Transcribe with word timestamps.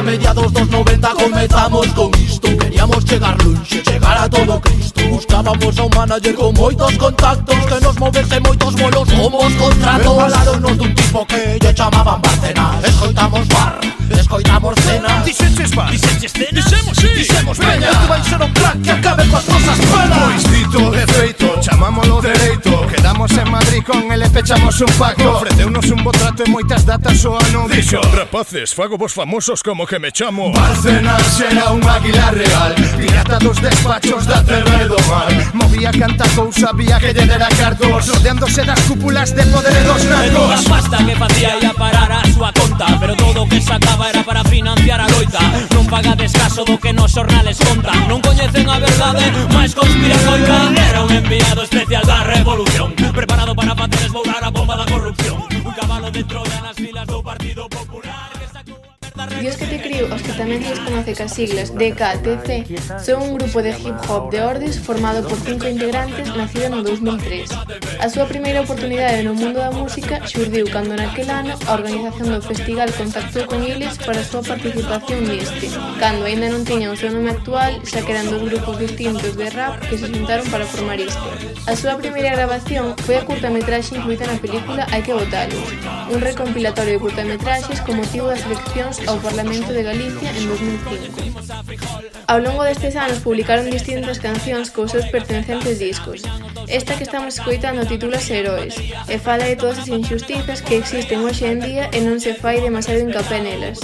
A 0.00 0.02
mediados 0.02 0.50
dos 0.50 0.66
90 0.70 1.10
comezamos 1.10 1.86
con 1.88 2.10
isto. 2.14 2.48
Queríamos 2.56 3.04
chegar 3.04 3.36
lunxe, 3.44 3.82
chegar 3.82 4.16
a 4.16 4.30
todo 4.30 4.58
Cristo. 4.62 5.02
Buscábamos 5.10 5.78
a 5.78 5.82
un 5.82 5.90
manager 5.94 6.34
con 6.36 6.54
moitos 6.54 6.96
contactos 6.96 7.56
Que 7.66 7.80
nos 7.84 7.98
movese 7.98 8.40
moitos 8.40 8.74
bolos 8.76 9.06
como 9.12 9.38
os 9.44 9.52
contratos. 9.60 10.16
Falaronnos 10.16 10.78
dun 10.78 10.94
tipo 10.94 11.26
que 11.26 11.58
lle 11.60 11.74
chamaban 11.74 12.22
Barcenas 12.22 12.82
Escoitamos 12.82 13.46
bar, 13.48 13.76
escoitamos 14.08 14.74
cena 14.80 15.20
Dixenches 15.22 15.70
bar, 15.76 15.90
dixenches 15.90 16.32
cena 16.32 16.48
Dixemos, 16.52 16.96
sí, 16.96 17.08
dixemos 17.20 17.58
peña. 17.58 17.90
Isto 17.92 18.08
vai 18.08 18.24
ser 18.24 18.40
un 18.40 18.52
plan 18.54 18.80
que 18.80 18.90
acabe 18.92 19.28
coas 19.28 19.44
nosas 19.48 19.78
penas. 19.84 20.18
Pois 20.24 20.42
dito 20.48 20.80
Pechamos 24.40 24.80
un 24.80 24.92
pacto. 24.94 25.36
Ofreceunos 25.36 25.84
un 25.90 26.02
botrato 26.02 26.42
e 26.42 26.48
moitas 26.48 26.88
datas 26.88 27.20
o 27.28 27.36
ano 27.36 27.68
Dixo 27.68 28.00
Rapaces, 28.00 28.72
fago 28.72 28.96
vos 28.96 29.12
famosos 29.12 29.60
como 29.60 29.84
que 29.84 29.98
me 30.00 30.08
chamo. 30.10 30.48
Barcenas 30.56 31.44
era 31.44 31.68
un 31.68 31.84
águila 31.84 32.30
real. 32.32 32.72
Pirata 32.96 33.36
dos 33.36 33.60
despachos 33.60 34.24
da 34.24 34.40
Cervedo 34.42 34.96
Mar 35.12 35.28
Movía 35.52 35.92
canta 35.92 36.24
cousa, 36.32 36.72
vía 36.72 36.96
que 36.96 37.12
lle 37.12 37.28
dera 37.28 37.52
cartos. 37.52 38.08
Rodeándose 38.08 38.64
das 38.64 38.80
cúpulas 38.88 39.36
de 39.36 39.44
poder 39.44 39.76
e 39.76 39.84
dos 39.84 40.04
narcos 40.08 40.56
A 40.56 40.70
pasta 40.72 40.96
que 41.04 41.14
facía 41.20 41.60
ia 41.60 41.74
parar 41.76 42.08
a 42.08 42.29
conta 42.80 43.00
Pero 43.00 43.16
todo 43.16 43.42
o 43.42 43.48
que 43.48 43.60
sacaba 43.60 44.08
era 44.08 44.22
para 44.24 44.44
financiar 44.44 45.00
a 45.00 45.08
loita. 45.08 45.40
Non 45.74 45.86
pagades 45.86 46.32
caso 46.32 46.64
do 46.64 46.78
que 46.78 46.92
nos 46.92 47.12
xornales 47.12 47.58
contan 47.60 48.08
Non 48.08 48.20
coñecen 48.24 48.68
a 48.68 48.78
verdade, 48.80 49.24
máis 49.52 49.74
conspiracoica 49.76 50.72
Era 50.88 51.04
un 51.04 51.12
enviado 51.12 51.62
especial 51.62 52.04
da 52.04 52.24
revolución 52.24 52.92
Preparado 53.12 53.54
para 53.54 53.74
facer 53.74 54.06
esbourar 54.06 54.42
a 54.44 54.50
bomba 54.50 54.76
da 54.76 54.86
corrupción. 54.86 55.36
Un 55.64 55.72
cabalo 55.72 56.10
de 56.10 56.24
Troia 56.24 56.60
nas 56.62 56.76
filas 56.76 57.06
do 57.06 57.22
Dios 59.40 59.56
que 59.56 59.66
te 59.66 59.80
criou 59.80 60.08
os 60.12 60.22
que 60.22 60.32
tamén 60.32 60.64
lles 60.64 60.80
conoce 60.80 61.12
as 61.16 61.32
siglas 61.32 61.68
DKTC 61.76 62.48
son 63.04 63.20
un 63.20 63.32
grupo 63.36 63.60
de 63.60 63.72
hip 63.76 63.98
hop 64.08 64.32
de 64.32 64.40
Ordes 64.40 64.80
formado 64.80 65.20
por 65.26 65.36
cinco 65.40 65.68
integrantes 65.68 66.32
nacido 66.36 66.72
no 66.72 66.80
2003. 66.80 67.48
A 68.00 68.08
súa 68.08 68.24
primeira 68.24 68.64
oportunidade 68.64 69.20
no 69.20 69.36
mundo 69.36 69.60
da 69.60 69.72
música 69.72 70.24
xurdiu 70.24 70.64
cando 70.72 70.96
naquel 70.96 71.28
ano 71.28 71.52
a 71.68 71.72
organización 71.76 72.32
do 72.32 72.40
festival 72.40 72.88
contactou 72.96 73.44
con 73.44 73.60
eles 73.60 74.00
para 74.00 74.20
a 74.20 74.28
súa 74.28 74.40
participación 74.40 75.24
neste. 75.28 75.68
Cando 76.00 76.24
aínda 76.24 76.48
non 76.48 76.64
tiñan 76.64 76.92
o 76.92 77.00
seu 77.00 77.12
nome 77.12 77.32
actual, 77.32 77.76
xa 77.84 78.00
que 78.00 78.12
eran 78.16 78.28
dos 78.32 78.44
grupos 78.44 78.80
distintos 78.80 79.36
de 79.36 79.52
rap 79.52 79.76
que 79.84 80.00
se 80.00 80.08
xuntaron 80.08 80.48
para 80.48 80.64
formar 80.64 80.96
isto. 80.96 81.28
A 81.68 81.76
súa 81.76 82.00
primeira 82.00 82.32
grabación 82.32 82.96
foi 83.04 83.20
a 83.20 83.24
curtametraxe 83.26 83.96
incluída 83.96 84.24
na 84.24 84.40
película 84.40 84.88
Hai 84.88 85.04
que 85.04 85.12
botalos, 85.12 85.68
un 86.08 86.20
recompilatorio 86.20 86.96
de 86.96 87.02
curtametraxes 87.04 87.80
con 87.84 88.00
motivo 88.00 88.26
das 88.26 88.42
eleccións 88.48 88.96
ao 89.10 89.18
Parlamento 89.18 89.72
de 89.72 89.82
Galicia 89.82 90.30
en 90.30 90.46
2005. 90.46 92.30
Ao 92.30 92.38
longo 92.38 92.62
destes 92.62 92.94
anos 92.94 93.18
publicaron 93.18 93.66
distintas 93.66 94.22
cancións 94.22 94.70
cos 94.70 94.94
seus 94.94 95.10
pertencentes 95.10 95.82
discos. 95.82 96.22
Esta 96.70 96.94
que 96.94 97.02
estamos 97.02 97.34
escoitando 97.34 97.82
titula 97.90 98.22
Heróis 98.22 98.78
e 99.10 99.18
fala 99.18 99.50
de 99.50 99.58
todas 99.58 99.82
as 99.82 99.90
injustizas 99.90 100.62
que 100.62 100.78
existen 100.78 101.26
hoxe 101.26 101.50
en 101.50 101.58
día 101.58 101.90
e 101.90 101.98
non 102.06 102.22
se 102.22 102.38
fai 102.38 102.62
demasiado 102.62 103.02
incapé 103.02 103.42
nelas. 103.42 103.82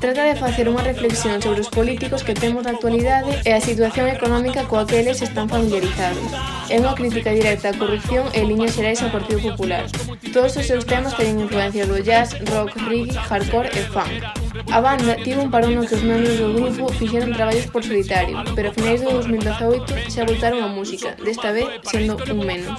Trata 0.00 0.24
de 0.24 0.40
facer 0.40 0.64
unha 0.64 0.80
reflexión 0.80 1.44
sobre 1.44 1.60
os 1.60 1.68
políticos 1.68 2.24
que 2.24 2.32
temos 2.32 2.64
na 2.64 2.72
actualidade 2.72 3.44
e 3.44 3.52
a 3.52 3.60
situación 3.60 4.08
económica 4.08 4.64
coa 4.64 4.88
que 4.88 5.04
eles 5.04 5.20
están 5.20 5.52
familiarizados. 5.52 6.24
É 6.72 6.80
unha 6.80 6.96
crítica 6.96 7.36
directa 7.36 7.68
á 7.68 7.76
corrupción 7.76 8.24
e 8.32 8.40
liñas 8.48 8.72
xerais 8.72 9.04
ao 9.04 9.12
Partido 9.12 9.44
Popular. 9.44 9.84
Todos 10.32 10.56
os 10.56 10.66
seus 10.66 10.84
temas 10.84 11.16
teñen 11.16 11.40
influencias 11.40 11.88
do 11.88 12.02
jazz, 12.02 12.36
rock, 12.52 12.76
reggae, 12.88 13.16
hardcore 13.16 13.68
e 13.72 13.82
funk. 13.88 14.47
A 14.70 14.80
banda 14.80 15.16
tivo 15.16 15.42
un 15.42 15.50
parón 15.50 15.74
no 15.74 15.86
que 15.86 15.94
os 15.94 16.02
membros 16.02 16.38
do 16.38 16.52
grupo 16.52 16.92
fixeron 16.92 17.32
traballos 17.32 17.66
por 17.70 17.82
solitario, 17.82 18.36
pero 18.54 18.70
a 18.70 18.72
finais 18.72 19.00
do 19.00 19.10
2018 19.10 20.10
xa 20.10 20.24
voltaron 20.26 20.60
á 20.64 20.68
música, 20.68 21.14
desta 21.22 21.52
vez 21.52 21.66
sendo 21.86 22.18
un 22.18 22.40
menos. 22.44 22.76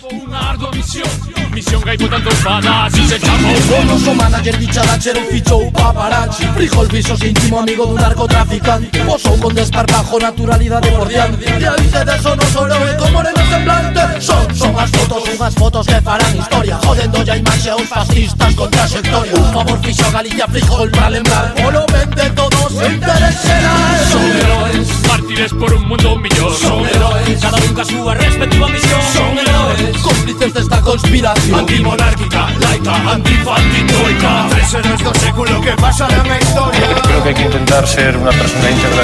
Misión 1.53 1.81
gaipo 1.81 2.07
tanto 2.07 2.29
fada, 2.45 2.90
si 2.91 3.06
se 3.07 3.19
chamou 3.19 3.51
o 3.51 3.62
bono. 3.67 4.12
O 4.12 4.16
manager 4.16 4.57
dicharachero 4.57 5.22
fichou 5.25 5.72
paparazzi. 5.72 6.45
Frijol 6.53 6.88
visos 6.88 7.22
íntimo 7.23 7.59
amigo 7.59 7.85
dun 7.85 7.97
narcotraficante. 7.97 9.00
Posou 9.03 9.38
con 9.40 9.53
desparpajo 9.53 10.19
naturalidade 10.19 10.91
por 10.91 11.07
diante 11.07 11.46
E 11.46 11.66
aí 11.66 11.88
de 11.90 12.06
desonos 12.06 12.56
orou 12.56 12.85
e 12.88 12.94
como 12.97 13.11
moreno 13.11 13.44
semblante. 13.50 14.22
Son, 14.22 14.46
son 14.53 14.78
as 14.78 14.90
fotos, 14.91 15.23
unhas 15.25 15.56
fotos 15.56 15.85
que 15.88 16.00
farán 16.01 16.38
historia. 16.38 16.78
Jodendo 16.85 17.23
ya 17.23 17.35
imaxe 17.35 17.69
aos 17.69 17.88
fascistas 17.90 18.53
con 18.56 18.69
trayectoria. 18.69 19.34
Un 19.34 19.53
favor 19.53 19.79
fixo 19.81 20.06
Galicia 20.11 20.47
Frijol 20.47 20.90
para 20.91 21.09
lembrar 21.09 21.53
Polo 21.56 21.78
ben 21.88 22.09
de 22.12 22.29
todos 22.31 22.72
interés 22.72 23.35
xeral 23.41 24.00
Son 24.12 24.25
heroes, 24.40 24.88
mártires 25.07 25.53
por 25.53 25.73
un 25.73 25.88
mundo 25.88 26.16
millón 26.17 26.53
Son 26.56 26.85
heroes, 26.85 27.40
cada 27.41 27.57
un 27.57 27.73
ca 27.73 27.85
súa 27.85 28.13
respectiva 28.16 28.67
misión. 28.69 29.01
Son 29.13 29.38
heroes, 29.38 29.97
Cómplices 30.01 30.53
desta 30.53 30.81
conspiración. 30.81 31.59
antimonárquica, 31.59 32.50
laica, 32.59 32.95
antifa, 33.12 33.56
antitoica 33.56 34.47
Tres 34.50 34.73
héroes 34.73 35.01
do 35.03 35.13
século 35.19 35.62
que 35.62 35.72
pasarán 35.78 36.29
a 36.29 36.38
historia. 36.40 36.88
Creo 37.03 37.23
que 37.23 37.29
hay 37.29 37.35
que 37.35 37.44
intentar 37.44 37.88
ser 37.88 38.17
una 38.17 38.31
persona 38.31 38.72
íntegra 38.72 39.03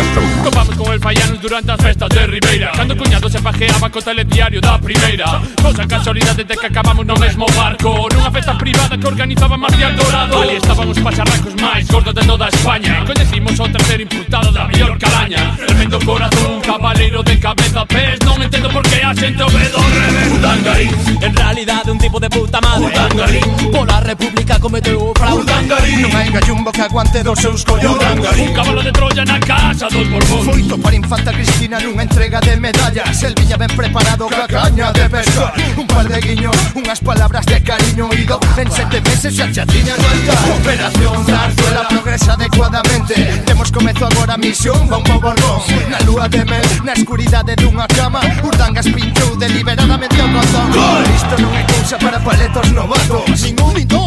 durante 1.46 1.72
as 1.72 1.82
festas 1.82 2.10
de 2.10 2.26
Ribeira. 2.26 2.72
Cando 2.76 2.98
cuñado 2.98 3.30
se 3.30 3.40
pajeaba 3.40 3.90
co 3.90 4.02
telediario 4.02 4.60
da 4.60 4.80
primeira. 4.80 5.42
Cosa 5.62 5.86
casualidade 5.86 6.44
de 6.44 6.58
que 6.58 6.66
acabamos 6.66 7.06
no 7.06 7.16
mesmo 7.16 7.46
barco. 7.56 8.10
Nunha 8.14 8.32
festa 8.32 8.58
privada 8.58 8.98
que 8.98 9.08
organizaba 9.08 9.56
Marcial 9.56 9.96
Dorado 9.96 10.42
Ali 10.42 10.56
estaban 10.58 10.90
os 10.90 10.98
pacharracos 10.98 11.54
máis 11.62 11.86
gordos 11.88 12.16
de 12.16 12.26
toda 12.26 12.48
España. 12.50 13.06
Coñecimos 13.06 13.60
o 13.60 13.70
terceiro 13.70 14.04
imputado 14.04 14.52
da 14.52 14.66
mellor 14.66 14.98
calaña. 14.98 15.56
Tremendo 15.56 16.00
corazón, 16.02 16.62
cabaleiro 16.62 17.22
de 17.22 17.38
cabeza 17.38 17.86
pés. 17.86 18.18
Non 18.26 18.42
entendo 18.42 18.70
por 18.74 18.82
que 18.82 19.06
a 19.06 19.14
xente 19.14 19.44
o 19.44 19.50
ve 19.54 19.70
do 19.70 19.82
revés 19.86 20.28
Un 20.34 21.05
En 21.26 21.36
realidade 21.36 21.90
un 21.90 21.98
tipo 21.98 22.20
de 22.20 22.30
puta 22.30 22.62
madre. 22.62 22.86
Urdangarín 22.86 23.72
Pola 23.72 24.00
república 24.00 24.60
cometeu 24.60 25.10
o 25.10 25.14
fraude. 25.16 25.42
Urdangarín 25.42 26.06
Non 26.06 26.14
hai 26.14 26.30
gallumbo 26.30 26.70
que 26.70 26.86
aguante 26.86 27.26
dos 27.26 27.42
seus 27.42 27.66
collos 27.66 27.98
Urdangarín 27.98 28.50
Un 28.50 28.54
cabalo 28.54 28.82
de 28.86 28.94
Troya 28.94 29.26
na 29.26 29.42
casa 29.42 29.90
dos 29.90 30.06
Borbón 30.06 30.46
Foito 30.46 30.78
para 30.78 30.94
infanta 30.94 31.34
Cristina 31.34 31.82
nunha 31.82 32.06
entrega 32.06 32.38
de 32.46 32.62
medallas. 32.62 33.18
El 33.26 33.34
viña 33.34 33.58
ben 33.58 33.74
preparado 33.74 34.30
ca 34.30 34.46
caña 34.46 34.94
de 34.94 35.10
pesar 35.10 35.50
Un 35.74 35.88
par 35.90 36.06
de 36.06 36.22
guiños, 36.22 36.54
unhas 36.78 37.02
palabras 37.02 37.42
de 37.50 37.58
cariño 37.58 38.06
ido 38.14 38.38
En 38.62 38.70
sete 38.70 39.02
meses 39.02 39.34
xa 39.34 39.50
xa 39.50 39.66
tiña 39.66 39.98
no 39.98 40.06
altar 40.06 40.40
Operación 40.62 41.26
Zarzuela 41.26 41.90
progresa 41.90 42.38
adecuadamente. 42.38 43.18
Temos 43.50 43.74
comezo 43.74 44.06
agora 44.06 44.38
misión 44.38 44.86
va 44.94 45.02
un 45.02 45.10
Borbón 45.10 45.34
Na 45.90 45.98
lúa 46.06 46.30
de 46.30 46.46
mel, 46.46 46.70
na 46.86 46.94
escuridade 46.94 47.58
dunha 47.58 47.90
cama. 47.90 48.22
Urdangas 48.46 48.86
pinchou 48.94 49.34
deliberadamente 49.42 50.22
Isto 51.26 51.42
non 51.42 51.58
é 51.58 51.64
cousa 51.66 51.98
para 51.98 52.22
paletos 52.22 52.70
novatos. 52.70 53.42
Ningún 53.42 53.74
ni 53.74 53.82
dous 53.82 54.06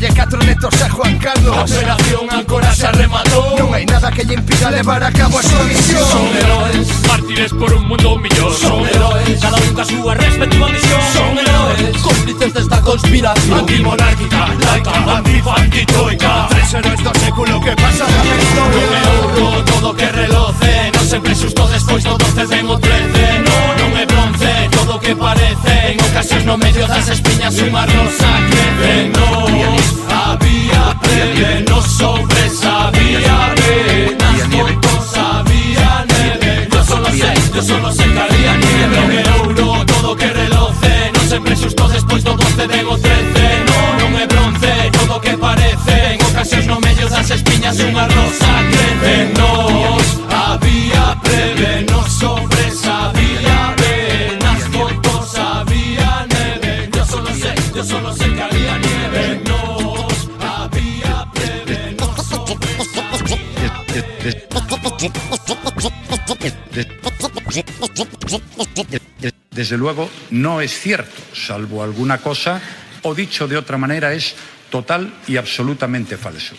de 0.00 0.08
catro 0.14 0.42
netos 0.42 0.82
a 0.82 0.90
Juan 0.90 1.18
Carlos. 1.18 1.54
A 1.56 1.62
operación 1.62 2.26
ancora 2.30 2.74
se 2.74 2.90
rematou 2.90 3.58
Non 3.58 3.70
hai 3.70 3.86
nada 3.86 4.10
que 4.10 4.26
lle 4.26 4.34
impida 4.34 4.70
levar 4.70 4.98
a 4.98 5.10
cabo 5.14 5.38
a 5.38 5.42
súa 5.46 5.62
misión. 5.66 6.02
Son 6.10 6.26
heróis 6.26 6.90
Mártires 7.06 7.52
por 7.54 7.70
un 7.74 7.86
mundo 7.86 8.18
millón 8.18 8.50
Son 8.54 8.82
heróis 8.86 9.38
Cada 9.38 9.58
un 9.62 9.74
ca 9.74 9.84
súa 9.84 10.14
respectiva 10.18 10.66
misión. 10.74 11.02
Son 11.14 11.38
heróis 11.38 11.94
Cómplices 12.02 12.50
desta 12.54 12.78
conspiración. 12.82 13.58
Antimonárquica, 13.60 14.40
laica, 14.66 15.19
que 25.10 25.16
parece 25.16 25.92
En 25.92 26.00
ocasión 26.04 26.46
no 26.46 26.56
medio 26.56 26.86
das 26.86 27.08
espiñas 27.08 27.58
unha 27.58 27.82
rosa 27.82 28.30
crece 28.50 29.10
No 29.18 29.30
había 30.06 30.84
preveno 31.02 31.82
sobre 31.82 32.42
saber 32.50 32.99
Desde 69.50 69.76
luego 69.76 70.08
no 70.30 70.60
es 70.60 70.72
cierto, 70.78 71.20
salvo 71.34 71.82
alguna 71.82 72.18
cosa, 72.18 72.60
o 73.02 73.14
dicho 73.14 73.48
de 73.48 73.56
otra 73.56 73.76
manera 73.76 74.12
es 74.12 74.34
total 74.70 75.12
y 75.26 75.36
absolutamente 75.36 76.16
falso. 76.16 76.54